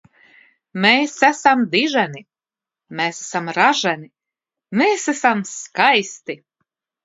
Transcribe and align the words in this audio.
Mēs 0.85 1.11
esam 1.27 1.61
diženi! 1.75 2.23
Mēs 3.01 3.21
esam 3.27 3.53
raženi! 3.61 4.11
Mēs 4.83 5.09
esam 5.17 5.49
skaisti! 5.55 6.41